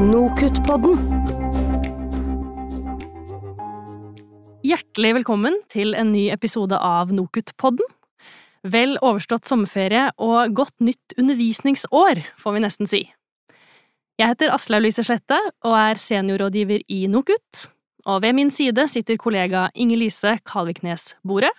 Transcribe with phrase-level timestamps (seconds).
[0.00, 0.96] Nokutt-podden.
[4.64, 7.84] Hjertelig velkommen til en ny episode av Nokutt-podden.
[8.64, 13.02] Vel overstått sommerferie og godt nytt undervisningsår, får vi nesten si.
[14.16, 15.36] Jeg heter Aslaug Lyse Slette
[15.68, 17.66] og er seniorrådgiver i NOKUT.
[18.08, 21.52] Og ved min side sitter kollega Inger Lise Kalviknes Bore,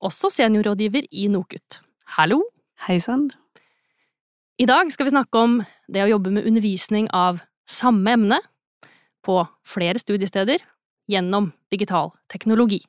[0.00, 1.82] også seniorrådgiver i NOKUT.
[2.16, 2.40] Hallo!
[2.88, 3.28] Hei sann.
[4.56, 5.60] I dag skal vi snakke om
[5.92, 8.38] det å jobbe med undervisning av samme emne
[9.24, 10.62] på flere studiesteder
[11.10, 12.82] gjennom digital teknologi.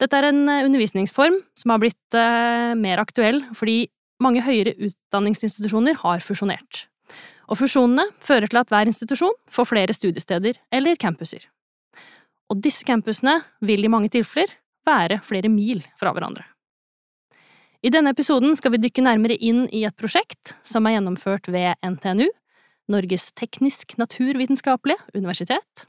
[0.00, 3.86] Dette er en eh, undervisningsform som har blitt eh, mer aktuell fordi
[4.22, 6.86] mange høyere utdanningsinstitusjoner har fusjonert.
[7.46, 11.44] Og fusjonene fører til at hver institusjon får flere studiesteder eller campuser.
[12.50, 14.52] Og disse campusene vil i mange tilfeller
[14.86, 16.44] være flere mil fra hverandre.
[17.84, 21.76] I denne episoden skal vi dykke nærmere inn i et prosjekt som er gjennomført ved
[21.86, 22.26] NTNU,
[22.92, 25.86] Norges teknisk-naturvitenskapelige universitet.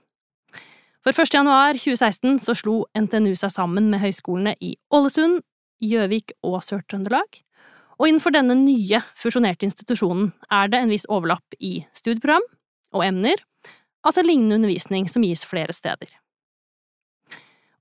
[1.06, 1.34] For 1.
[1.38, 5.44] januar 2016 så slo NTNU seg sammen med høyskolene i Ålesund,
[5.84, 7.44] Gjøvik og Sør-Trøndelag,
[7.98, 12.46] og innenfor denne nye, fusjonerte institusjonen er det en viss overlapp i studieprogram
[12.98, 13.42] og emner,
[14.06, 16.10] altså lignende undervisning som gis flere steder.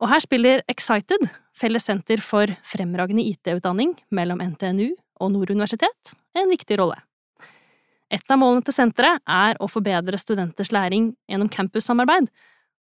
[0.01, 4.91] Og her spiller Excited, Felles senter for fremragende IT-utdanning mellom NTNU
[5.25, 6.99] og Nord universitet, en viktig rolle.
[8.15, 12.29] Et av målene til senteret er å forbedre studenters læring gjennom campussamarbeid,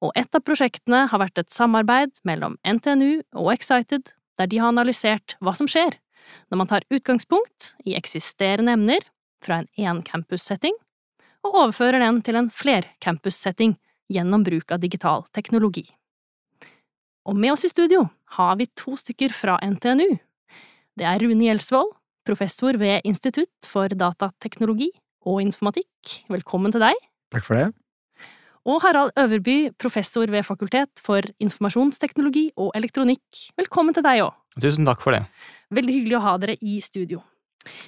[0.04, 4.74] og et av prosjektene har vært et samarbeid mellom NTNU og Excited, der de har
[4.74, 5.96] analysert hva som skjer
[6.50, 9.04] når man tar utgangspunkt i eksisterende emner
[9.44, 10.74] fra en én-campus-setting,
[11.46, 13.76] og overfører den til en flercampus-setting
[14.12, 15.86] gjennom bruk av digital teknologi.
[17.26, 18.04] Og med oss i studio
[18.36, 20.18] har vi to stykker fra NTNU.
[20.98, 21.94] Det er Rune Gjelsvold,
[22.26, 24.90] professor ved Institutt for datateknologi
[25.26, 26.20] og informatikk.
[26.30, 26.98] Velkommen til deg.
[27.34, 27.66] Takk for det.
[28.66, 33.22] Og Harald Øverby, professor ved Fakultet for informasjonsteknologi og elektronikk.
[33.58, 34.34] Velkommen til deg òg.
[34.62, 35.22] Tusen takk for det.
[35.74, 37.20] Veldig hyggelig å ha dere i studio.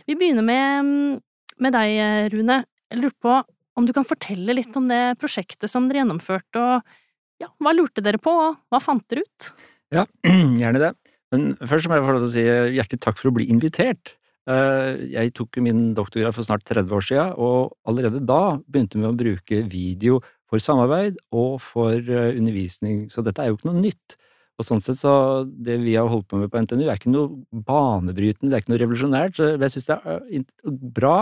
[0.06, 1.18] Vi begynner med,
[1.58, 2.60] med deg, Rune.
[2.92, 3.34] Jeg lurer på
[3.78, 8.02] om du kan fortelle litt om det prosjektet som dere gjennomførte, og ja, hva lurte
[8.02, 9.50] dere på, og hva fant dere ut?
[9.94, 10.06] Ja,
[10.62, 10.92] gjerne det.
[11.34, 12.46] Men først må jeg få lov til å si
[12.78, 14.14] hjertelig takk for å bli invitert.
[14.48, 19.04] Eh, jeg tok min doktorgrad for snart 30 år siden, og allerede da begynte vi
[19.04, 23.82] å bruke video for samarbeid og for eh, undervisning, så dette er jo ikke noe
[23.82, 24.16] nytt.
[24.58, 27.44] Og sånn sett så Det vi har holdt på med på NTNU, er ikke noe
[27.52, 29.36] banebrytende, det er ikke noe revolusjonært.
[29.36, 31.18] så Jeg synes det er eh, bra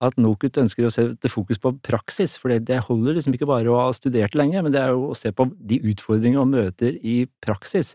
[0.00, 3.76] at NOKUT ønsker å sette fokus på praksis, for det holder liksom ikke bare å
[3.76, 7.26] ha studert lenge, men det er jo å se på de utfordringer og møter i
[7.44, 7.92] praksis.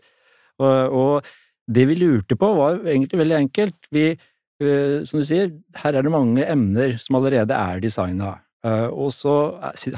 [0.62, 1.26] Og, og
[1.66, 3.90] det vi lurte på, var egentlig veldig enkelt.
[3.90, 4.12] Vi
[4.58, 5.50] som du sier,
[5.82, 8.36] her er det mange emner som allerede er designa.
[8.66, 9.34] Eh, og så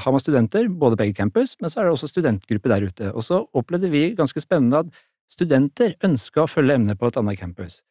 [0.03, 3.13] har man studenter, både begge campus, men så er det også studentgruppe der ute.
[3.13, 4.99] Og så opplevde vi ganske spennende at
[5.31, 7.81] studenter ønska å følge emnet på et annet campus.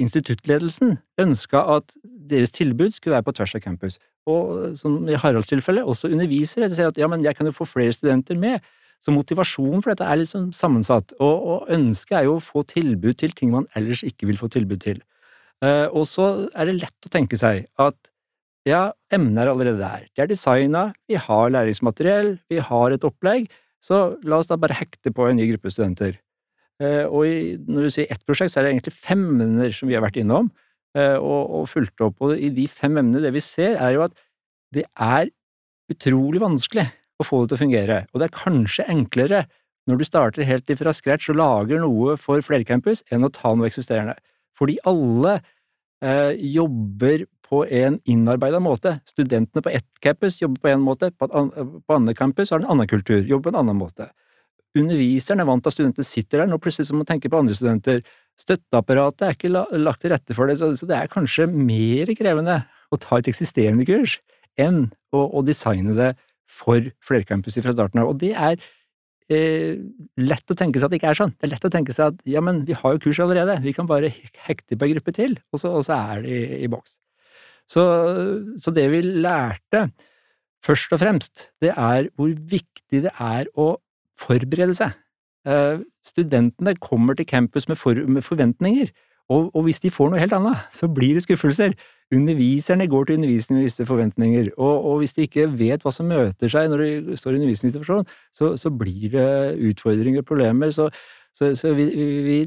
[0.00, 3.98] Instituttledelsen ønska at deres tilbud skulle være på tvers av campus.
[4.26, 7.68] Og som i Haralds tilfelle, også undervisere sier at ja, men jeg kan jo få
[7.68, 8.60] flere studenter med.
[9.02, 13.18] Så motivasjonen for dette er sånn sammensatt, og, og ønsket er jo å få tilbud
[13.18, 15.02] til ting man ellers ikke vil få tilbud til.
[15.62, 17.98] Eh, og så er det lett å tenke seg at
[18.66, 20.06] ja, emnet er allerede der.
[20.14, 23.48] Det er designa, vi har læringsmateriell, vi har et opplegg,
[23.82, 26.18] så la oss da bare hekte på en ny gruppe studenter.
[26.82, 27.26] Eh, og
[27.66, 30.18] når du sier ett prosjekt, så er det egentlig fem emner som vi har vært
[30.22, 30.50] innom
[30.96, 32.18] eh, og, og fulgt opp.
[32.22, 34.14] Og i de fem emnene, det vi ser, er jo at
[34.74, 35.30] det er
[35.92, 36.86] utrolig vanskelig
[37.20, 37.98] å få det til å fungere.
[38.12, 39.44] Og det er kanskje enklere
[39.90, 43.66] når du starter helt fra scratch og lager noe for flercampus, enn å ta noe
[43.66, 44.14] eksisterende.
[44.62, 45.36] Fordi alle
[46.04, 48.96] eh, jobber på en innarbeida måte.
[49.08, 51.50] Studentene på ett campus jobber på en måte, på, an,
[51.84, 54.08] på andre campus har en annen kultur, jobber på en annen måte.
[54.78, 57.42] Underviseren er vant til at studentene sitter der, nå plutselig så må man tenke på
[57.42, 58.00] andre studenter.
[58.40, 62.98] Støtteapparatet er ikke lagt til rette for det, så, det er kanskje mer krevende å
[63.00, 64.16] ta et eksisterende kurs
[64.60, 66.14] enn å, å designe det
[66.48, 68.14] for flercampus fra starten av.
[68.14, 68.56] Og det er
[69.30, 69.78] eh,
[70.18, 71.34] lett å tenke seg at det ikke er sånn.
[71.36, 73.74] Det er lett å tenke seg at ja, men vi har jo kurs allerede, vi
[73.76, 74.12] kan bare
[74.46, 76.98] hekte på en gruppe til, og så, og så er det i, i boks.
[77.70, 77.84] Så,
[78.60, 79.86] så, det vi lærte,
[80.64, 83.74] først og fremst, det er hvor viktig det er å
[84.22, 84.98] forberede seg.
[85.48, 88.92] Eh, studentene kommer til campus med, for, med forventninger,
[89.30, 91.76] og, og, hvis de får noe helt annet, så blir det skuffelser.
[92.12, 96.10] Underviserne går til undervisning med visse forventninger, og, og, hvis de ikke vet hva som
[96.10, 99.28] møter seg når de står i undervisningssituasjonen, så, så blir det
[99.70, 100.70] utfordringer og problemer.
[100.74, 100.90] Så,
[101.32, 101.88] så, så vi,
[102.26, 102.42] vi,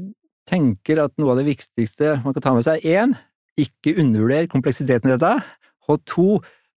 [0.46, 3.16] tenker at noe av det viktigste man kan ta med seg, én,
[3.58, 5.32] ikke undervurder kompleksiteten i dette,
[5.90, 6.28] og to,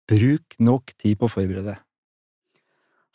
[0.08, 1.74] bruk nok tid på å forberede.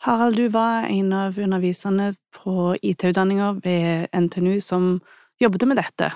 [0.04, 5.00] Harald, du var en av underviserne på IT-utdanninga ved NTNU som
[5.42, 6.12] jobbet med dette.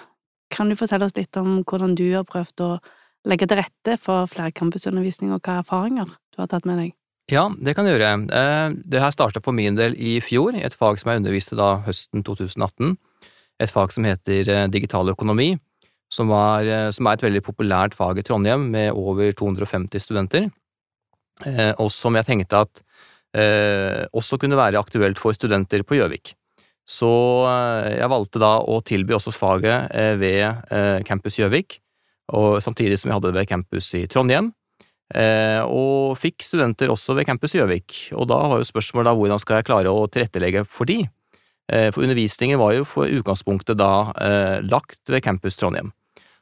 [0.54, 2.70] Kan du fortelle oss litt om hvordan du har prøvd å
[3.26, 6.94] legge til rette for flercampusundervisning, og hva erfaringer du har tatt med deg?
[7.28, 8.12] Ja, det kan jeg gjøre.
[8.32, 11.74] Eh, det her starta for min del i fjor, et fag som jeg underviste da
[11.84, 12.94] høsten 2018.
[13.60, 15.50] Et fag som heter eh, digital økonomi,
[16.08, 20.48] som, var, eh, som er et veldig populært fag i Trondheim med over 250 studenter,
[21.78, 22.80] og som jeg tenkte at
[24.10, 26.32] også kunne være aktuelt for studenter på Gjøvik.
[26.82, 27.10] Så
[27.92, 31.76] jeg valgte da å tilby også faget ved Campus Gjøvik,
[32.36, 34.52] og samtidig som jeg hadde det ved campus i Trondheim.
[35.16, 38.00] Eh, og fikk studenter også ved campus i Gjøvik.
[38.18, 41.00] Og da var jo spørsmålet da hvordan skal jeg klare å tilrettelegge for de?
[41.72, 45.94] Eh, for undervisningen var jo for utgangspunktet da eh, lagt ved campus Trondheim.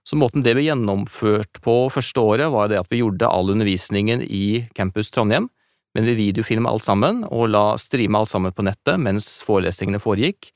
[0.06, 4.22] Så måten det ble gjennomført på første året, var det at vi gjorde all undervisningen
[4.22, 5.48] i campus Trondheim,
[5.96, 10.52] men vi videofilma alt sammen og la streame alt sammen på nettet mens forelesningene foregikk.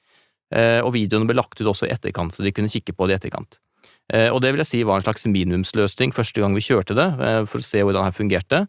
[0.84, 3.18] Og videoene ble lagt ut også i etterkant, så de kunne kikke på det i
[3.22, 3.58] etterkant.
[4.10, 7.08] Eh, og det vil jeg si var en slags minimumsløsning første gang vi kjørte det,
[7.22, 8.64] eh, for å se hvordan det fungerte.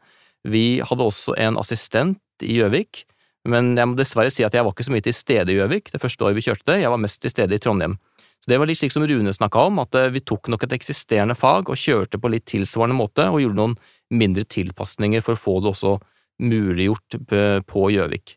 [0.46, 3.06] Vi hadde også en assistent i Gjøvik,
[3.50, 5.92] men jeg må dessverre si at jeg var ikke så mye til stede i Gjøvik
[5.94, 7.98] det første året vi kjørte det, jeg var mest til stede i Trondheim.
[8.42, 10.78] Så Det var litt slik som Rune snakka om, at eh, vi tok nok et
[10.78, 13.78] eksisterende fag og kjørte på litt tilsvarende måte, og gjorde noen
[14.14, 16.00] mindre tilpasninger for å få det også
[16.42, 17.22] muliggjort
[17.70, 18.36] på Gjøvik.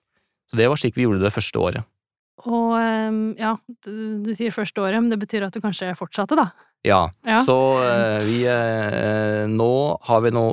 [0.52, 1.88] Så det var slik vi gjorde det første året.
[2.44, 2.76] Og
[3.40, 3.54] ja,
[3.86, 6.50] du, du sier første året, men det betyr at du kanskje fortsatte, da?
[6.84, 7.38] Ja, ja.
[7.40, 9.72] så uh, vi uh, Nå
[10.04, 10.44] har vi nå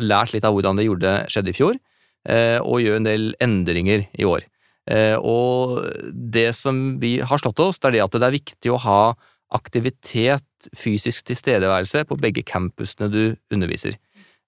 [0.00, 1.76] lært litt av hvordan det gjorde, skjedde i fjor,
[2.30, 4.48] uh, og gjør en del endringer i år.
[5.24, 5.78] og
[6.12, 9.14] det som vi har slått oss, det er det at det er viktig å ha
[9.56, 10.44] aktivitet,
[10.76, 13.96] fysisk tilstedeværelse, på begge campusene du underviser.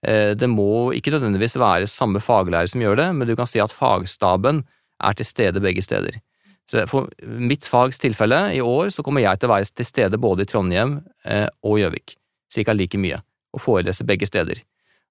[0.05, 3.73] Det må ikke nødvendigvis være samme faglærer som gjør det, men du kan si at
[3.73, 4.61] fagstaben
[5.01, 6.21] er til stede begge steder.
[6.67, 10.19] Så for mitt fags tilfelle, i år, så kommer jeg til å være til stede
[10.19, 12.17] både i Trondheim eh, og Gjøvik,
[12.53, 13.21] cirka like mye,
[13.55, 14.63] og forelese begge steder.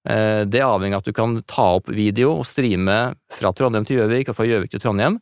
[0.08, 2.98] Eh, det er avhengig av at du kan ta opp video og streame
[3.32, 5.16] fra Trondheim til Gjøvik og fra Gjøvik til Trondheim,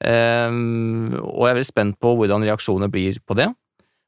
[0.00, 3.52] eh, og jeg er veldig spent på hvordan reaksjonene blir på det.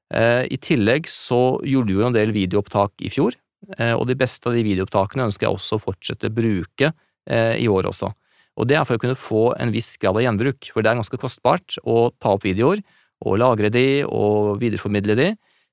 [0.08, 3.34] I tillegg så gjorde vi jo en del videoopptak i fjor,
[3.76, 6.88] og de beste av de videoopptakene ønsker jeg også å fortsette å bruke
[7.28, 8.08] i år også.
[8.58, 10.98] Og det er for å kunne få en viss grad av gjenbruk, for det er
[10.98, 12.82] ganske kostbart å ta opp videoer
[13.26, 15.28] og lagre de og videreformidle de,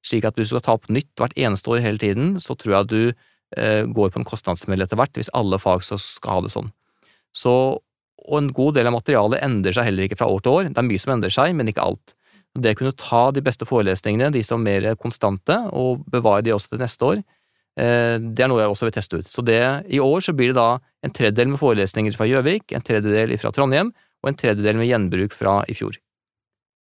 [0.06, 2.78] slik at hvis du skal ta opp nytt hvert eneste år hele tiden, så tror
[2.78, 3.02] jeg du
[3.58, 6.70] eh, går på en kostnadssmell etter hvert hvis alle fag skal ha det sånn.
[7.36, 7.54] Så,
[8.26, 10.82] og en god del av materialet endrer seg heller ikke fra år til år, det
[10.82, 12.14] er mye som endrer seg, men ikke alt.
[12.56, 16.54] Det å kunne ta de beste forelesningene, de som er mer konstante, og bevare de
[16.56, 17.26] også til neste år,
[17.76, 19.28] det er noe jeg også vil teste ut.
[19.28, 19.60] Så det,
[19.92, 23.52] i år så blir det da en tredjedel med forelesninger fra Gjøvik, en tredjedel fra
[23.52, 23.92] Trondheim
[24.26, 26.00] og en tredjedel med gjenbruk fra i fjor.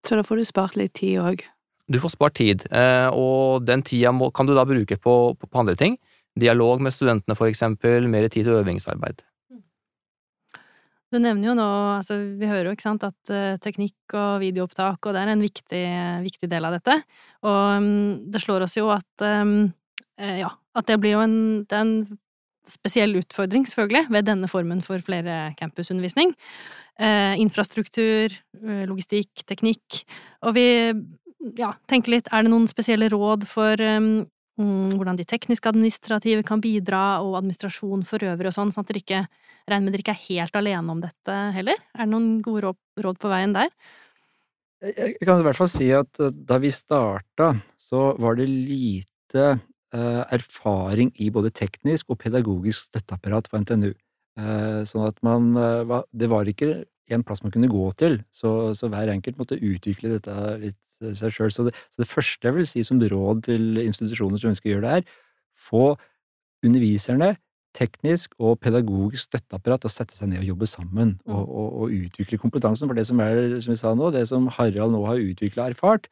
[0.08, 1.44] Så da får du spart litt tid òg?
[1.92, 5.76] Du får spart tid, eh, og den tida kan du da bruke på, på andre
[5.80, 5.98] ting.
[6.40, 9.22] Dialog med studentene, for eksempel, mer tid til øvingsarbeid.
[11.14, 11.70] Du nevner jo nå,
[12.00, 15.44] altså vi hører jo ikke sant, at uh, teknikk og videoopptak, og det er en
[15.44, 15.84] viktig,
[16.24, 16.96] viktig del av dette.
[17.46, 17.92] Og um,
[18.34, 19.68] det slår oss jo at um,
[20.18, 21.40] ja, at det blir jo en,
[21.70, 21.98] det er en
[22.70, 26.32] spesiell utfordring, selvfølgelig, ved denne formen for flere campusundervisning.
[27.00, 28.32] Eh, infrastruktur,
[28.62, 30.04] eh, logistikk, teknikk.
[30.46, 30.68] Og vi
[31.58, 34.24] ja, tenker litt, er det noen spesielle råd for um,
[34.56, 39.02] hvordan de tekniske administrative kan bidra, og administrasjon for øvrig og sånn, sånn at dere
[39.02, 39.24] ikke
[39.68, 41.84] regner med dere ikke er helt alene om dette heller?
[41.96, 43.74] Er det noen gode råd, på veien der?
[44.84, 49.58] Jeg kan i hvert fall si at eh, da vi starta, så var det lite
[49.94, 53.92] erfaring i både teknisk og pedagogisk støtteapparat på NTNU.
[54.34, 56.72] Eh, sånn at man eh, Det var ikke
[57.14, 60.80] en plass man kunne gå til, så, så hver enkelt måtte utvikle dette litt
[61.20, 61.52] seg sjøl.
[61.52, 64.88] Så, så, det første jeg vil si som råd til institusjoner som ønsker å gjøre
[64.88, 65.86] det, er få
[66.66, 67.36] underviserne,
[67.74, 71.54] teknisk og pedagogisk støtteapparat å sette seg ned og jobbe sammen, og, mm.
[71.60, 72.90] og, og utvikle kompetansen.
[72.90, 75.76] For det som er, som vi sa nå, det som Harald nå har utvikla og
[75.76, 76.10] erfart,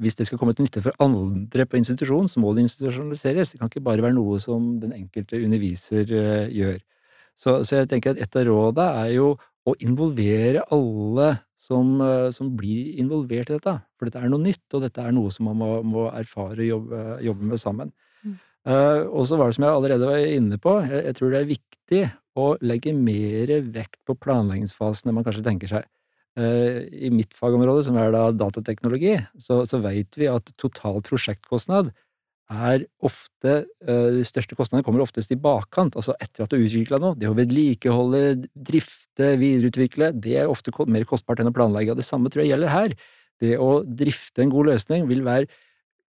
[0.00, 3.52] hvis det skal komme til nytte for andre på institusjonen, så må det institusjonaliseres.
[3.52, 6.78] Det kan ikke bare være noe som den enkelte underviser uh, gjør.
[7.34, 9.34] Så, så, jeg tenker at et av råda er jo
[9.64, 11.28] å involvere alle
[11.60, 13.76] som, uh, som, blir involvert i dette.
[13.98, 16.68] For dette er noe nytt, og dette er noe som man må, må erfare og
[16.68, 17.94] jobbe, jobbe, med sammen.
[18.24, 18.36] Mm.
[18.64, 21.40] Uh, og så var det som jeg allerede var inne på, jeg, jeg tror det
[21.40, 25.86] er viktig å legge mer vekt på planleggingsfasen enn man kanskje tenker seg.
[26.34, 31.92] Eh, I mitt fagområde, som er da datateknologi, så, så veit vi at total prosjektkostnad
[32.52, 36.66] er ofte eh, De største kostnadene kommer oftest i bakkant, altså etter at du har
[36.66, 37.16] utvikla noe.
[37.18, 38.24] Det å vedlikeholde,
[38.54, 41.94] drifte, videreutvikle, det er ofte mer kostbart enn å planlegge.
[41.94, 42.96] Og det samme tror jeg gjelder her.
[43.42, 45.48] Det å drifte en god løsning vil være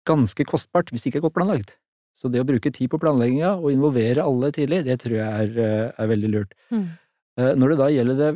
[0.08, 1.76] ganske kostbart hvis det ikke er godt planlagt.
[2.16, 5.60] Så det å bruke tid på planlegginga og involvere alle tidlig, det tror jeg er,
[5.64, 6.54] eh, er veldig lurt.
[6.70, 6.90] Mm.
[7.38, 8.30] Eh, når det da gjelder det,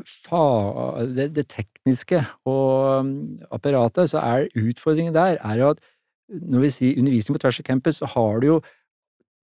[1.17, 5.83] det, det tekniske og mm, apparatet, så er utfordringen der er jo at
[6.29, 8.63] når vi sier undervisning på tvers av campus, så har du jo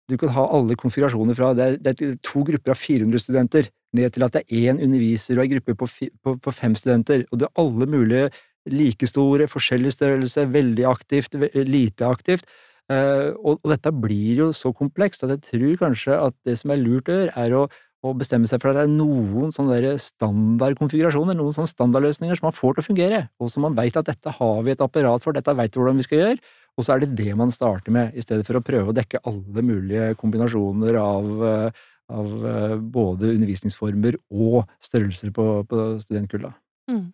[0.10, 3.70] Du kan ha alle konfigurasjoner fra det er, det er to grupper av 400 studenter,
[3.96, 5.88] ned til at det er én underviser og ei gruppe på,
[6.24, 8.26] på, på, fem studenter, og det er alle mulige
[8.68, 12.44] like store, forskjellig størrelse, veldig aktivt, lite aktivt.
[12.92, 16.74] Uh, og, og, dette blir jo så komplekst at jeg tror kanskje at det som
[16.74, 17.64] er lurt å gjøre, er å
[18.02, 22.58] og bestemme seg for at det er noen sånne standardkonfigurasjoner, noen sånne standardløsninger som man
[22.58, 25.38] får til å fungere, og som man veit at dette har vi et apparat for,
[25.38, 28.18] dette veit vi hvordan vi skal gjøre, og så er det det man starter med,
[28.18, 31.82] i stedet for å prøve å dekke alle mulige kombinasjoner av, eh,
[32.18, 36.54] av eh, både undervisningsformer og størrelser på, på studentkulla.
[36.90, 37.10] Mm.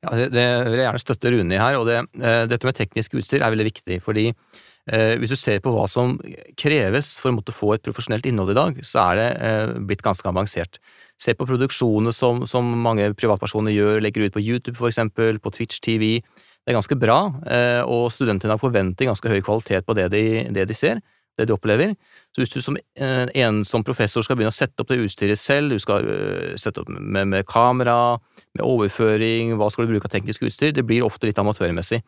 [0.00, 2.78] Ja, det, det vil jeg gjerne støtte Rune i her, og det, eh, dette med
[2.78, 4.30] teknisk utstyr er veldig viktig, fordi
[5.20, 6.16] hvis du ser på hva som
[6.58, 10.26] kreves for å få et profesjonelt innhold i dag, så er det eh, blitt ganske
[10.26, 10.80] avansert.
[11.20, 15.78] Se på produksjonene som, som, mange privatpersoner gjør, legger ut på YouTube eksempel, på Twitch
[15.84, 16.18] TV.
[16.24, 20.66] Det er ganske bra, eh, og studentene forventer ganske høy kvalitet på det de, det
[20.70, 21.00] de ser
[21.38, 21.94] det de opplever.
[22.34, 25.72] Så hvis du som en som professor skal begynne å sette opp det utstyret selv,
[25.72, 26.04] du skal
[26.60, 28.18] sette opp med, med kamera,
[28.56, 32.00] med overføring, hva skal du bruke av teknisk utstyr, det blir ofte litt amatørmessig.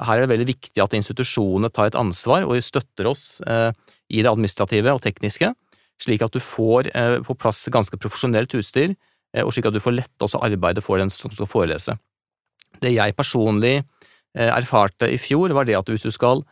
[0.00, 3.70] Her er det veldig viktig at institusjonene tar et ansvar og støtter oss eh,
[4.08, 5.52] i det administrative og tekniske,
[6.00, 8.94] slik at du får eh, på plass ganske profesjonelt utstyr,
[9.36, 11.98] eh, og slik at du får lette også arbeidet for den som skal forelese.
[12.80, 13.80] Det jeg personlig
[14.30, 16.44] erfarte i fjor, var det at hvis du skal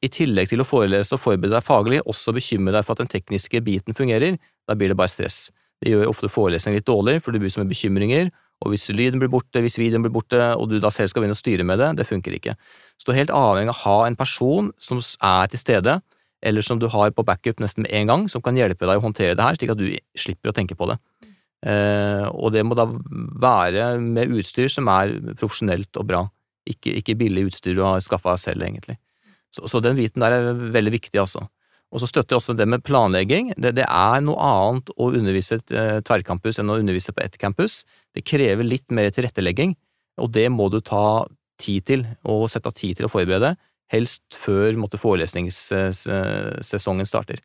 [0.00, 3.10] i tillegg til å forelese og forberede deg faglig, også bekymre deg for at den
[3.12, 4.38] tekniske biten fungerer,
[4.68, 5.50] da blir det bare stress.
[5.80, 8.30] Det gjør ofte forelesningen litt dårlig, for det blir som mye bekymringer,
[8.60, 11.36] og hvis lyden blir borte, hvis videoen blir borte, og du da selv skal begynne
[11.36, 12.56] å styre med det, det funker ikke.
[13.00, 15.96] Så du er helt avhengig av å ha en person som er til stede,
[16.44, 19.04] eller som du har på backup nesten med en gang, som kan hjelpe deg å
[19.04, 20.96] håndtere det her, slik at du slipper å tenke på det.
[21.68, 26.24] Eh, og det må da være med utstyr som er profesjonelt og bra,
[26.68, 28.96] ikke, ikke billig utstyr du har skaffa selv, egentlig.
[29.54, 31.40] Så, så, den biten der er veldig viktig, altså.
[31.90, 33.50] Og så støtter jeg også det med planlegging.
[33.58, 37.38] Det, det er noe annet å undervise et eh, tverrcampus enn å undervise på ett
[37.42, 37.82] campus.
[38.14, 39.74] Det krever litt mer tilrettelegging,
[40.22, 41.26] og det må du ta
[41.60, 43.50] tid til, og sette av tid til å forberede,
[43.90, 47.38] helst før måtte, forelesningssesongen starter.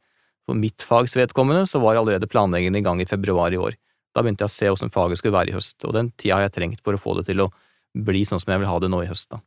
[0.45, 3.73] For mitt fags vedkommende så var allerede planleggingen i gang i februar i år.
[4.15, 6.45] Da begynte jeg å se hvordan faget skulle være i høst, og den tida har
[6.45, 7.51] jeg trengt for å få det til å
[7.95, 9.29] bli sånn som jeg vil ha det nå i høst.
[9.33, 9.37] da.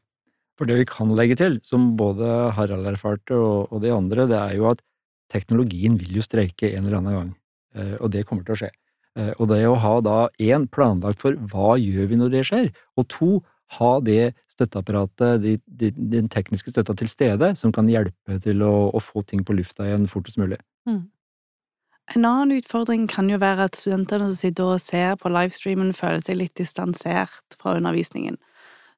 [0.58, 4.38] For det vi kan legge til, som både Harald erfarte og, og de andre, det
[4.38, 4.82] er jo at
[5.32, 7.30] teknologien vil jo streike en eller annen gang,
[7.76, 8.72] eh, og det kommer til å skje.
[9.18, 12.72] Eh, og det å ha da én planlagt for hva gjør vi når det skjer,
[12.98, 13.30] og to
[13.78, 18.88] ha det støtteapparatet, de, de, den tekniske støtta til stede, som kan hjelpe til å,
[18.90, 20.58] å, få ting på lufta igjen fortest mulig.
[20.88, 21.04] Mm.
[22.16, 26.24] En annen utfordring kan jo være at studentene som sitter og ser på livestreamen, føler
[26.24, 28.40] seg litt distansert fra undervisningen.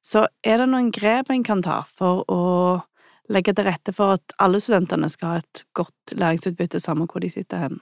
[0.01, 2.41] Så er det noen grep en kan ta for å
[3.31, 7.29] legge til rette for at alle studentene skal ha et godt læringsutbytte, samme hvor de
[7.31, 7.79] sitter hen?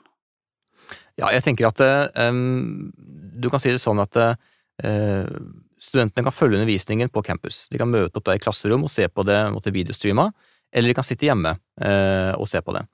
[1.20, 1.82] Ja, jeg tenker at
[2.30, 2.92] um,
[3.40, 5.40] du kan si det sånn at uh,
[5.80, 7.68] studentene kan følge undervisningen på campus.
[7.72, 10.30] De kan møte opp da i klasserom og se på det måtte videostreama,
[10.72, 12.86] eller de kan sitte hjemme uh, og se på det.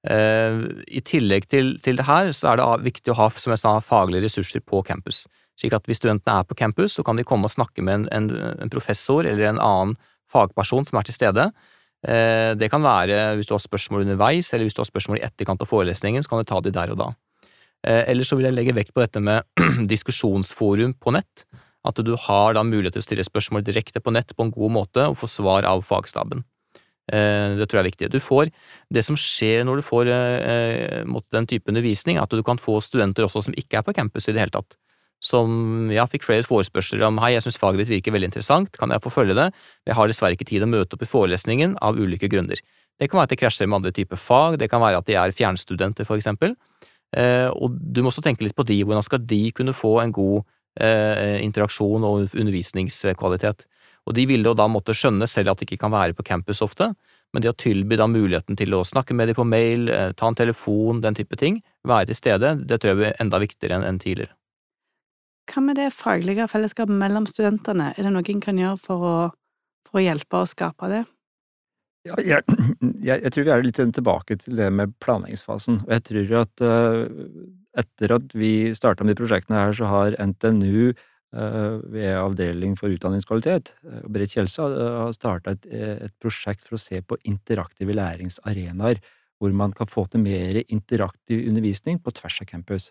[0.00, 3.62] Uh, I tillegg til, til, det her, så er det viktig å ha som jeg
[3.62, 5.26] sa, faglige ressurser på campus.
[5.60, 8.08] Slik at hvis studentene er på campus, så kan de komme og snakke med en,
[8.16, 8.30] en,
[8.64, 9.98] en professor eller en annen
[10.32, 11.50] fagperson som er til stede.
[12.00, 15.26] Eh, det kan være hvis du har spørsmål underveis, eller hvis du har spørsmål i
[15.26, 17.10] etterkant av forelesningen, så kan du ta de der og da.
[17.86, 19.44] Eh, Eller så vil jeg legge vekt på dette med
[19.92, 21.44] diskusjonsforum på nett.
[21.84, 24.72] At du har da mulighet til å stille spørsmål direkte på nett på en god
[24.72, 26.44] måte og få svar av fagstaben.
[27.12, 28.10] Eh, det tror jeg er viktig.
[28.12, 28.52] Du får,
[28.92, 33.28] det som skjer når du får den type undervisning, er at du kan få studenter
[33.28, 34.80] også som ikke er på campus i det hele tatt
[35.20, 38.92] som ja, fikk flere forespørsler om hei, jeg syns faget ditt virker veldig interessant, kan
[38.92, 39.50] jeg få følge det,
[39.88, 42.62] jeg har dessverre ikke tid å møte opp i forelesningen av ulike grunner.
[43.00, 45.16] Det kan være at det krasjer med andre typer fag, det kan være at de
[45.16, 46.56] er fjernstudenter, for eksempel.
[47.16, 50.12] Eh, og du må også tenke litt på de, hvordan skal de kunne få en
[50.14, 50.42] god
[50.80, 53.64] eh, interaksjon og undervisningskvalitet.
[54.08, 56.62] Og de ville jo da måtte skjønne selv at de ikke kan være på campus
[56.64, 56.92] ofte,
[57.30, 60.28] men det å tilby da muligheten til å snakke med dem på mail, eh, ta
[60.28, 64.00] en telefon, den type ting, være til stede, det tror jeg er enda viktigere enn
[64.02, 64.34] tidligere.
[65.50, 69.16] Hva med det faglige fellesskapet mellom studentene, er det noe en kan gjøre for å,
[69.88, 71.04] for å hjelpe å skape det?
[72.08, 72.44] Ja, jeg,
[73.08, 75.82] jeg, jeg, tror vi er litt tilbake til det med planleggingsfasen.
[75.84, 77.04] Og jeg tror at uh,
[77.80, 82.94] etter at vi starta med de prosjektene her, så har NTNU uh, ved Avdeling for
[82.94, 89.02] utdanningskvalitet, uh, Berit Kjelsa har starta et, et, prosjekt for å se på interaktive læringsarenaer,
[89.40, 92.90] hvor man kan få til mer interaktiv undervisning på tvers av campus.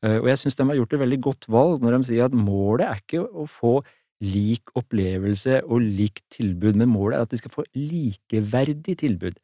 [0.00, 2.86] Og jeg syns de har gjort et veldig godt valg når de sier at målet
[2.86, 3.72] er ikke å få
[4.24, 9.36] lik opplevelse og likt tilbud, men målet er at de skal få likeverdig tilbud.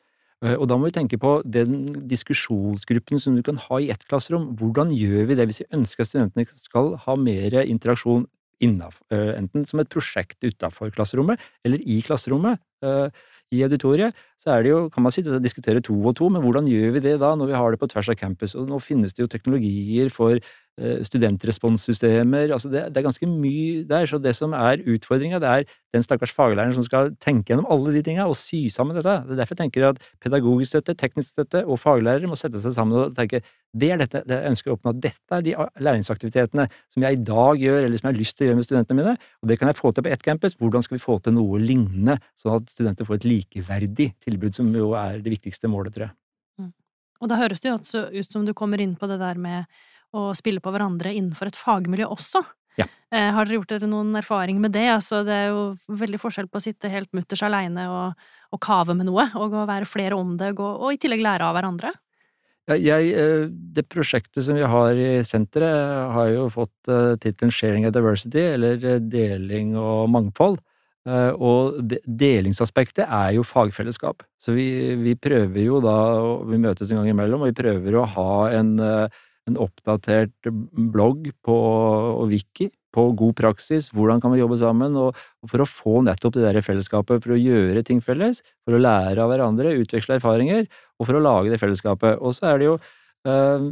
[0.44, 4.04] Eh, og da må vi tenke på den diskusjonsgruppen som du kan ha i ett
[4.08, 4.50] klasserom.
[4.60, 8.26] Hvordan gjør vi det hvis vi ønsker at studentene skal ha mer interaksjon
[8.60, 12.60] innenfor, eh, enten som et prosjekt utafor klasserommet eller i klasserommet?
[13.54, 16.66] I auditoriet så er det jo, kan man si, diskutere to og to, men hvordan
[16.70, 18.56] gjør vi det da når vi har det på tvers av campus?
[18.58, 20.40] Og nå finnes det jo teknologier for
[20.76, 24.06] studentresponssystemer altså det, det, er ganske mye der.
[24.06, 25.64] Så det som er utfordringa, det er
[25.96, 29.14] den stakkars faglæreren som skal tenke gjennom alle de tinga og sy sammen dette.
[29.24, 32.76] Det er derfor jeg tenker at pedagogisk støtte, teknisk støtte og faglærere må sette seg
[32.76, 33.40] sammen og tenke
[33.76, 34.92] det er dette det jeg ønsker å oppnå.
[35.00, 38.46] Dette er de læringsaktivitetene som jeg i dag gjør, eller som jeg har lyst til
[38.46, 40.56] å gjøre med studentene mine, og det kan jeg få til på ett campus.
[40.60, 44.70] Hvordan skal vi få til noe lignende, sånn at studenter får et likeverdig tilbud, som
[44.76, 46.16] jo er det viktigste målet, tror jeg.
[46.62, 46.72] Mm.
[47.20, 47.76] Og da høres det jo
[48.16, 49.68] ut som du kommer inn på det der med
[50.16, 52.44] å spille på hverandre innenfor et fagmiljø også.
[52.76, 52.86] Ja.
[53.12, 54.86] Eh, har dere gjort dere noen erfaring med det?
[54.92, 58.96] Altså, det er jo veldig forskjell på å sitte helt mutters aleine og, og, kave
[58.96, 61.94] med noe, og å være flere om det, og, og i tillegg lære av hverandre.
[62.66, 67.86] Jeg, eh, det prosjektet som vi har i senteret, har jo fått eh, tittelen Sharing
[67.88, 70.62] of Diversity, eller deling og mangfold.
[71.06, 74.24] Og delingsaspektet er jo fagfellesskap.
[74.42, 74.64] Så vi,
[74.98, 75.92] vi prøver jo da,
[76.50, 78.72] vi møtes en gang imellom, og vi prøver å ha en
[79.46, 80.50] en oppdatert
[80.92, 85.62] blogg på, og wiki på god praksis, hvordan kan vi jobbe sammen, og, og for
[85.62, 89.32] å få nettopp det der fellesskapet, for å gjøre ting felles, for å lære av
[89.32, 90.64] hverandre, utveksle erfaringer,
[90.96, 92.16] og for å lage det fellesskapet.
[92.24, 92.78] Og så er det jo
[93.28, 93.68] øh,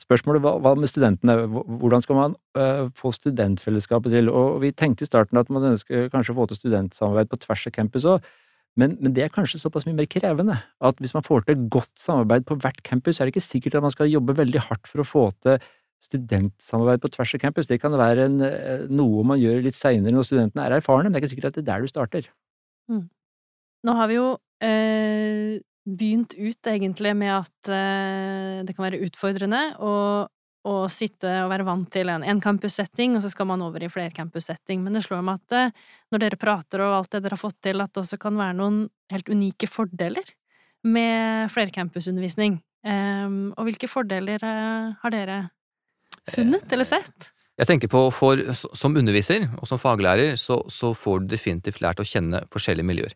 [0.00, 4.28] spørsmålet hva, hva, med studentene, hvordan skal man øh, få studentfellesskapet til?
[4.28, 7.66] Og vi tenkte i starten at man ønsker kanskje å få til studentsamarbeid på tvers
[7.70, 8.30] av campus òg,
[8.80, 11.92] men, men, det er kanskje såpass mye mer krevende at hvis man får til godt
[12.00, 15.02] samarbeid på hvert campus, er det ikke sikkert at man skal jobbe veldig hardt for
[15.02, 15.60] å få til
[16.00, 17.68] studentsamarbeid på tvers av campus.
[17.68, 21.12] Det kan være en, eh, noe man gjør litt seinere når studentene er erfarne, men
[21.12, 22.30] det er ikke sikkert at det er der du starter.
[22.88, 23.04] Mm.
[23.84, 24.28] Nå har vi jo
[24.64, 30.32] eh, begynt ut egentlig med at eh, det kan være utfordrende, og
[30.68, 34.82] å sitte og være vant til en encampussetting, og så skal man over i flercampussetting.
[34.84, 37.60] Men det slår meg at eh, når dere prater og alt det dere har fått
[37.64, 40.34] til, at det også kan være noen helt unike fordeler
[40.84, 42.60] med flercampusundervisning.
[42.80, 45.40] Um, og hvilke fordeler uh, har dere
[46.32, 47.28] funnet eller sett?
[47.60, 52.00] Jeg tenker på for, Som underviser og som faglærer så, så, får du definitivt lært
[52.00, 53.12] å kjenne forskjellige miljøer.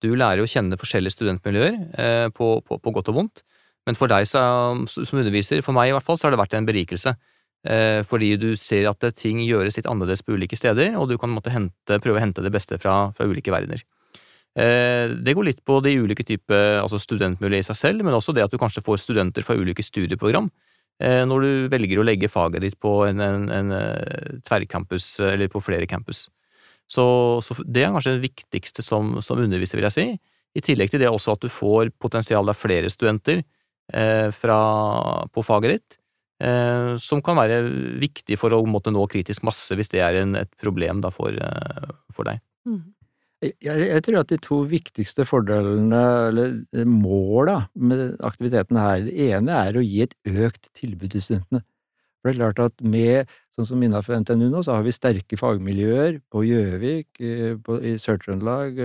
[0.00, 3.44] Du lærer å kjenne forskjellige studentmiljøer eh, på, på, på godt og vondt.
[3.86, 6.56] Men for deg som, som underviser, for meg i hvert fall, så har det vært
[6.58, 7.14] en berikelse.
[7.66, 11.34] Eh, fordi du ser at ting gjøres litt annerledes på ulike steder, og du kan
[11.50, 13.82] hente, prøve å hente det beste fra, fra ulike verdener.
[14.56, 18.34] Eh, det går litt på de ulike typer altså studentmiljø i seg selv, men også
[18.36, 20.48] det at du kanskje får studenter fra ulike studieprogram
[21.02, 23.74] eh, når du velger å legge faget ditt på en, en, en
[24.46, 26.28] tverrcampus, eller på flere campus.
[26.86, 27.04] Så,
[27.42, 30.08] så, det er kanskje det viktigste som, som underviser, vil jeg si.
[30.56, 33.42] I tillegg til det også at du får potensial av flere studenter
[33.86, 34.58] fra,
[35.30, 35.98] på faget ditt,
[36.42, 37.62] eh, som kan være
[38.02, 41.32] viktig for å måtte nå kritisk masse, hvis det er en, et problem da, for,
[41.32, 42.42] eh, for deg.
[42.68, 42.82] Mm.
[43.44, 49.58] Jeg, jeg, tror at de to viktigste fordelene, eller måla, med aktiviteten her, det ene
[49.68, 51.62] er å gi et økt tilbud til studentene.
[52.16, 55.36] For det er klart at med, sånn som innenfor NTNU nå, så har vi sterke
[55.38, 58.80] fagmiljøer på Gjøvik, i Sør-Trøndelag,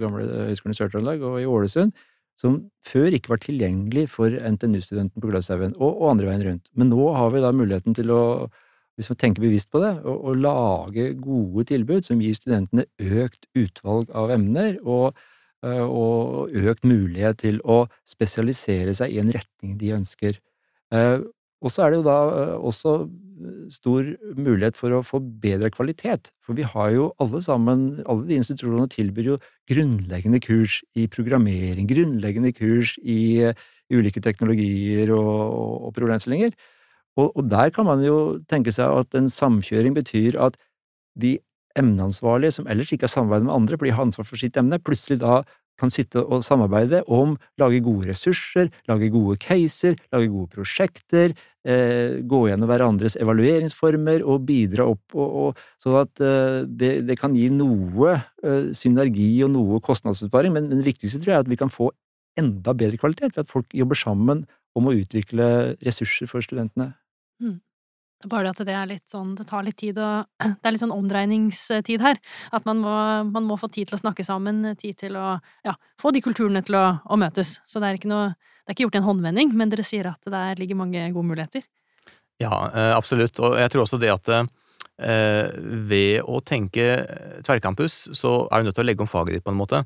[0.00, 1.92] gamle Høgskolen i Sør-Trøndelag og i Ålesund,
[2.40, 6.66] som før ikke var tilgjengelig for NTNU-studenten på Gløshaugen, og, og, andre veien rundt.
[6.76, 8.22] Men nå har vi da muligheten til å,
[8.96, 13.48] hvis man tenker bevisst på det, å, å lage gode tilbud som gir studentene økt
[13.56, 15.16] utvalg av emner, og,
[15.64, 20.40] eh, og, økt mulighet til å spesialisere seg i en retning de ønsker.
[21.56, 22.96] Eh, og så er det jo da eh, også
[23.70, 26.30] stor mulighet for å få bedre kvalitet.
[26.44, 29.38] For vi har jo alle sammen, alle de institusjonene tilbyr jo
[29.68, 33.52] grunnleggende kurs i programmering, grunnleggende kurs i uh,
[33.92, 36.54] ulike teknologier og, og problemstillinger.
[37.16, 40.56] Og, og, der kan man jo tenke seg at en samkjøring betyr at
[41.20, 41.36] de
[41.76, 44.80] emneansvarlige som ellers ikke har samarbeid med andre, for de har ansvar for sitt emne,
[44.80, 45.42] plutselig da
[45.80, 51.34] kan sitte og samarbeide om lage gode ressurser, lage gode caser, lage gode prosjekter,
[51.66, 57.18] eh, gå gjennom hverandres evalueringsformer og bidra opp, og, og, sånn at eh, det, det,
[57.20, 61.46] kan gi noe eh, synergi og noe kostnadsbesparing, men, men, det viktigste tror jeg er
[61.46, 61.90] at vi kan få
[62.40, 64.44] enda bedre kvalitet ved at folk jobber sammen
[64.76, 66.92] om å utvikle ressurser for studentene.
[67.40, 67.60] Mm.
[68.24, 70.24] Bare at det er litt sånn, det tar litt tid og
[70.62, 72.20] Det er litt sånn omdreiningstid her.
[72.56, 72.96] At man må,
[73.28, 76.64] man må få tid til å snakke sammen, tid til å ja, få de kulturene
[76.64, 77.58] til å, å, møtes.
[77.68, 78.34] Så det er ikke noe
[78.66, 81.04] Det er ikke gjort i en håndvending, men dere sier at det der ligger mange
[81.14, 81.62] gode muligheter.
[82.42, 83.38] Ja, eh, absolutt.
[83.38, 85.52] Og jeg tror også det at eh,
[85.86, 86.88] ved å tenke
[87.46, 89.84] tverrcampus, så er du nødt til å legge om faget ditt på en måte.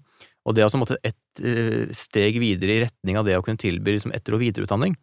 [0.49, 3.99] Og det er altså et eh, steg videre i retning av det å kunne tilby
[3.99, 4.97] liksom etter- og videreutdanning.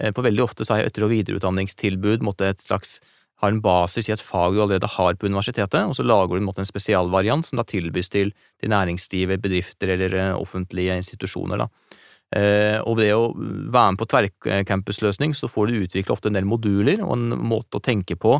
[0.00, 2.98] Eh, for veldig ofte så jeg etter- og videreutdanningstilbud måtte et slags
[3.40, 6.42] har en basis i et fag du allerede har på universitetet, og så lager du
[6.42, 11.62] en, en spesialvariant som da tilbys til, til næringslivet, bedrifter eller eh, offentlige institusjoner.
[11.62, 11.96] Da.
[12.36, 16.48] Eh, og ved å være med på tverrcampusløsning så får du utvikle ofte en del
[16.48, 18.36] moduler og en måte å tenke på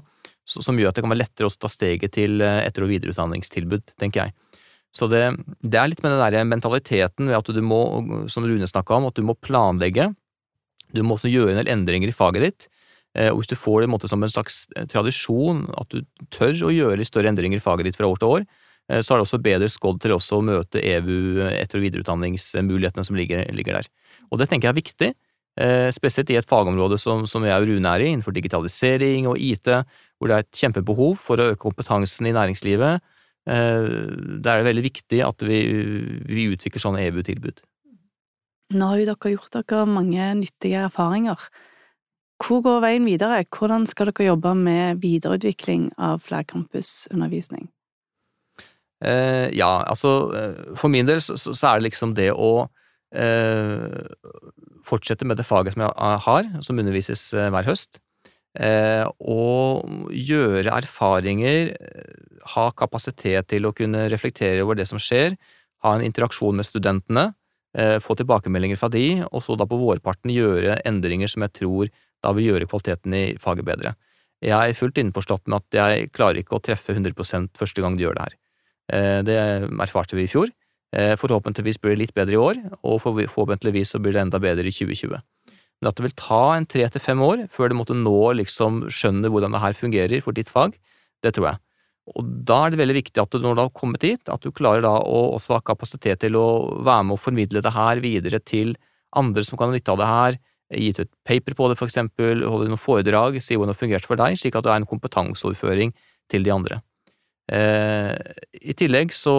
[0.50, 4.24] som gjør at det kan være lettere å ta steget til etter- og videreutdanningstilbud, tenker
[4.24, 4.64] jeg.
[4.90, 5.22] Så det,
[5.62, 7.78] det er litt med den der mentaliteten ved at du må,
[8.32, 10.08] som Rune snakka om, at du må planlegge
[10.94, 12.68] du må også gjøre en del endringer i faget ditt.
[13.18, 16.68] Eh, og hvis du får det en som en slags eh, tradisjon, at du tør
[16.68, 18.44] å gjøre litt større endringer i faget ditt fra år til år,
[18.90, 23.06] eh, så er det også bedre skodd til også å møte EVU etter- og videreutdanningsmulighetene
[23.06, 23.90] som ligger, ligger, der.
[24.30, 25.12] Og det tenker jeg er viktig,
[25.92, 29.66] spesielt i et fagområde som, som jeg og Rune er i, innenfor digitalisering og IT,
[30.16, 33.02] hvor det er et kjempebehov for å øke kompetansen i næringslivet.
[33.44, 35.58] Da er det veldig viktig at vi,
[36.30, 37.60] vi utvikler sånne EVU-tilbud.
[38.70, 41.40] Nå har jo dere gjort dere mange nyttige erfaringer.
[42.40, 43.42] Hvor går veien videre?
[43.50, 47.66] Hvordan skal dere jobbe med videreutvikling av flercampusundervisning?
[49.00, 52.68] Eh, ja, altså eh, for min del så, så, er det liksom det å
[53.16, 54.06] eh,
[54.86, 57.98] fortsette med det faget som jeg har, som undervises eh, hver høst.
[58.60, 61.74] Eh, og gjøre erfaringer,
[62.54, 65.34] ha kapasitet til å kunne reflektere over det som skjer,
[65.80, 67.39] ha en interaksjon med studentene, Eh,
[68.02, 71.90] få tilbakemeldinger fra de, og så da på vårparten gjøre endringer som jeg tror
[72.24, 73.94] da vil gjøre kvaliteten i faget bedre.
[74.40, 78.06] Jeg er fullt innforstått med at jeg klarer ikke å treffe 100% første gang de
[78.06, 78.36] gjør det her.
[78.90, 79.38] Eh, det
[79.84, 80.52] erfarte vi i fjor.
[80.96, 84.66] Eh, forhåpentligvis blir det litt bedre i år, og forhåpentligvis så blir det enda bedre
[84.66, 85.20] i 2020.
[85.80, 88.86] Men at det vil ta en tre til fem år før du måtte nå liksom
[88.92, 90.74] skjønne hvordan det her fungerer for ditt fag,
[91.24, 91.62] det tror jeg.
[92.18, 94.50] Og da er det veldig viktig at du når du har kommet dit, at du
[94.54, 96.46] klarer da å også ha kapasitet til å
[96.82, 98.74] være med og formidle det her videre til
[99.16, 100.38] andre som kan ha nytte av det her,
[100.70, 104.06] gi ut et paper på det eksempel, holde noen foredrag, si hvordan det har fungert
[104.06, 105.94] for deg, slik at du er en kompetanseoverføring
[106.30, 106.78] til de andre.
[107.50, 108.14] Eh,
[108.70, 109.34] I tillegg så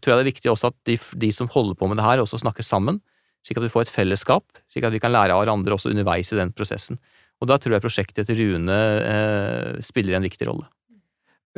[0.00, 2.22] tror jeg det er viktig også at de, de, som holder på med det her,
[2.22, 3.02] også snakker sammen,
[3.44, 6.32] slik at vi får et fellesskap, slik at vi kan lære av hverandre også underveis
[6.32, 7.00] i den prosessen.
[7.38, 10.66] Og da tror jeg prosjektet til Rune eh, spiller en viktig rolle.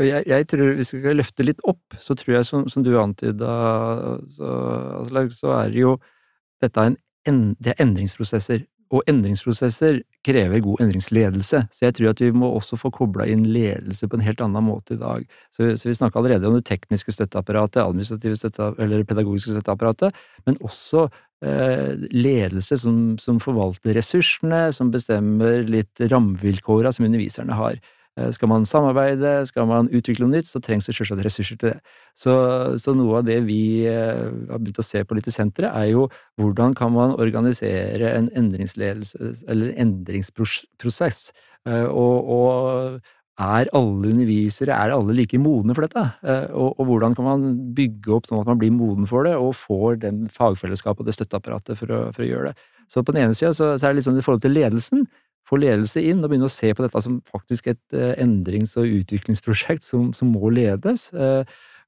[0.00, 2.94] Jeg, jeg, tror Hvis vi skal løfte litt opp, så tror jeg, som, som du
[3.00, 3.52] antyda,
[4.36, 4.50] så,
[5.02, 5.94] Aslaug, så er det jo
[6.60, 8.64] dette en, en, det er endringsprosesser.
[8.90, 11.60] Og endringsprosesser krever god endringsledelse.
[11.70, 14.66] Så jeg tror at vi må også få kobla inn ledelse på en helt annen
[14.66, 15.22] måte i dag.
[15.54, 20.58] Så, så vi snakka allerede om det tekniske støtteapparatet, administrative støtteapparatet, eller pedagogiske støtteapparatet, men
[20.66, 21.06] også
[21.46, 27.78] eh, ledelse som, som, forvalter ressursene, som bestemmer litt rammevilkåra som underviserne har.
[28.18, 31.72] Eh, skal man samarbeide, skal man utvikle noe nytt, så trengs det selvsagt ressurser til
[31.72, 31.78] det.
[32.18, 32.32] Så,
[32.82, 35.92] så, noe av det vi eh, har begynt å se på litt i senteret, er
[35.92, 36.08] jo
[36.40, 41.30] hvordan kan man organisere en endringsledelse, eller endringsprosess,
[41.70, 43.00] eh, og, og
[43.40, 46.02] er alle undervisere, er alle like modne for dette?
[46.50, 47.46] Og, og, hvordan kan man
[47.78, 51.16] bygge opp sånn at man blir moden for det, og får den fagfellesskapet og det
[51.16, 52.68] støtteapparatet for å, for å gjøre det?
[52.90, 55.06] Så på den ene sida så, så, er det litt sånn i forhold til ledelsen,
[55.50, 58.88] få ledelse inn og begynne å se på dette som faktisk et uh, endrings- og
[59.00, 61.08] utviklingsprosjekt som, som må ledes.
[61.12, 61.42] Uh,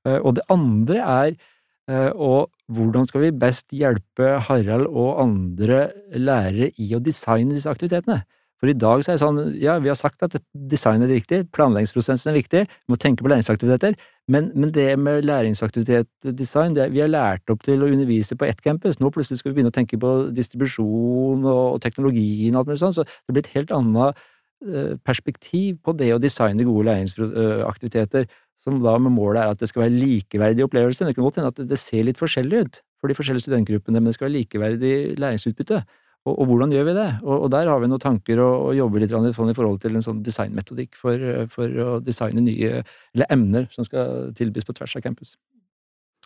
[0.07, 1.43] uh, og det andre er
[1.83, 5.81] og hvordan skal vi best hjelpe Harald og andre
[6.15, 8.21] lærere i å designe disse aktivitetene?
[8.63, 10.37] For i dag så er det sånn, ja, vi har sagt at
[10.71, 13.97] design er viktig, planleggingsprosessen er viktig, vi må tenke på læringsaktiviteter,
[14.31, 16.07] men, men det med læringsaktivitet,
[16.39, 19.51] design, det, vi har lært opp til å undervise på ett campus, nå plutselig skal
[19.51, 23.35] vi begynne å tenke på distribusjon og, og teknologien og alt mulig sånn, så det
[23.35, 28.31] blir et helt annet uh, perspektiv på det å designe gode læringsaktiviteter,
[28.63, 31.11] som da med målet er at det skal være likeverdige opplevelser.
[31.11, 34.13] Det kan godt hende at det ser litt forskjellig ut for de forskjellige studentgruppene, men
[34.13, 35.83] det skal være likeverdig læringsutbytte.
[36.23, 37.09] Og, og, hvordan gjør vi det?
[37.25, 39.99] Og, og, der har vi noen tanker og, og jobber litt sånn i forhold til
[39.99, 44.95] en sånn designmetodikk for, for, å designe nye eller emner som skal tilbys på tvers
[45.01, 45.35] av campus.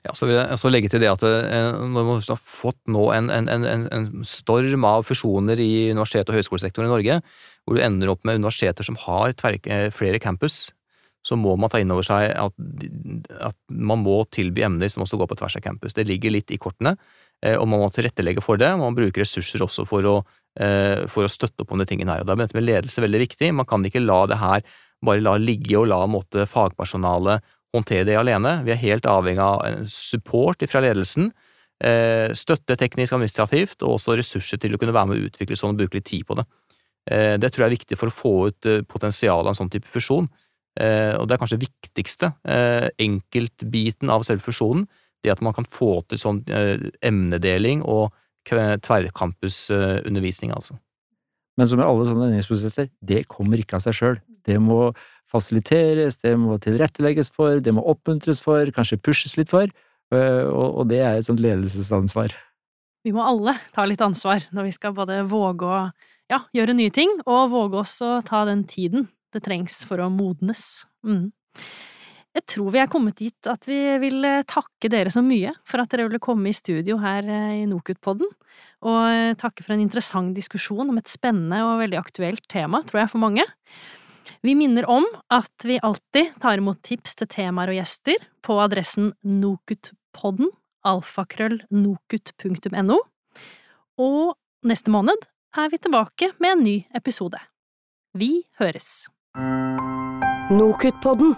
[0.04, 3.08] Ja, så vil jeg også legge til det at eh, når man har fått nå
[3.16, 7.20] en, en, en, en storm av fusjoner i universitet- og høyskolesektoren i Norge,
[7.64, 10.68] hvor du ender opp med universiteter som har eh, flere campus,
[11.26, 12.54] så må man ta inn over seg at,
[13.48, 15.96] at, man må tilby emner som også går på tvers av campus.
[15.96, 18.70] Det ligger litt i kortene, eh, og man må tilrettelegge for det.
[18.80, 20.14] Man bruker ressurser også for å,
[21.12, 22.24] for å støtte opp om de tingene her.
[22.24, 23.50] og Da er dette med ledelse veldig viktig.
[23.54, 24.64] Man kan ikke la det her
[25.04, 27.44] bare la ligge og la måte, fagpersonalet
[27.76, 28.60] håndtere det alene.
[28.66, 31.30] Vi er helt avhengig av support fra ledelsen,
[31.82, 35.74] eh, støtte teknisk administrativt, og også ressurser til å kunne være med å utvikle sånn
[35.74, 36.46] og bruke litt tid på det.
[37.10, 39.72] Eh, det tror jeg er viktig for å få ut eh, potensialet av en sånn
[39.72, 40.28] type fusjon.
[40.76, 42.28] Og det er kanskje viktigste,
[43.00, 44.82] enkeltbiten av selve fusjonen,
[45.26, 46.40] det at man kan få til sånn
[47.04, 48.14] emnedeling og
[48.46, 50.74] tverrcampusundervisning, altså.
[51.56, 54.18] Men som med alle sånne endringsprosesser, det kommer ikke av seg sjøl.
[54.46, 54.92] Det må
[55.32, 59.66] fasiliteres, det må tilrettelegges for, det må oppmuntres for, kanskje pushes litt for,
[60.14, 62.30] eh, og det er et sånt ledelsesansvar.
[63.06, 65.80] Vi må alle ta litt ansvar når vi skal både våge å
[66.30, 70.10] ja, gjøre nye ting, og våge også å ta den tiden det trengs for å
[70.12, 70.86] modnes.
[71.06, 71.30] Mm.
[72.36, 75.88] Jeg tror vi er kommet dit at vi vil takke dere så mye for at
[75.92, 78.28] dere ville komme i studio her eh, i NOKUT-podden,
[78.84, 83.10] og takke for en interessant diskusjon om et spennende og veldig aktuelt tema, tror jeg,
[83.14, 83.44] for mange.
[84.44, 89.14] Vi minner om at vi alltid tar imot tips til temaer og gjester på adressen
[89.24, 90.52] nokutpodden,
[90.86, 92.98] alfakrøllnokut.no,
[93.96, 94.36] og
[94.68, 95.24] neste måned
[95.56, 97.40] er vi tilbake med en ny episode.
[98.12, 99.08] Vi høres!
[100.52, 101.32] Nokutpodden